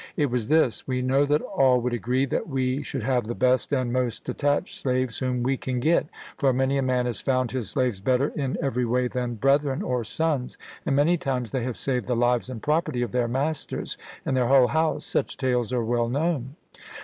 It 0.17 0.31
was 0.31 0.47
this: 0.47 0.87
We 0.87 1.03
know 1.03 1.25
that 1.27 1.43
all 1.43 1.79
would 1.79 1.93
agree 1.93 2.25
that 2.25 2.47
we 2.49 2.81
should 2.81 3.03
have 3.03 3.25
the 3.27 3.35
best 3.35 3.71
and 3.71 3.93
most 3.93 4.27
attached 4.27 4.73
slaves 4.79 5.19
whom 5.19 5.43
we 5.43 5.57
can 5.57 5.79
get. 5.79 6.07
For 6.37 6.51
many 6.51 6.79
a 6.79 6.81
man 6.81 7.05
has 7.05 7.21
found 7.21 7.51
his 7.51 7.69
slaves 7.69 8.01
better 8.01 8.29
in 8.29 8.57
every 8.63 8.83
way 8.83 9.07
than 9.07 9.35
brethren 9.35 9.83
or 9.83 10.03
sons, 10.03 10.57
and 10.87 10.95
many 10.95 11.17
times 11.17 11.51
they 11.51 11.61
have 11.65 11.77
saved 11.77 12.07
the 12.07 12.15
lives 12.15 12.49
and 12.49 12.63
property 12.63 13.03
of 13.03 13.11
their 13.11 13.27
masters 13.27 13.95
and 14.25 14.35
their 14.35 14.47
whole 14.47 14.69
house 14.69 15.05
such 15.05 15.37
tales 15.37 15.71
are 15.71 15.85
well 15.85 16.09
known. 16.09 16.55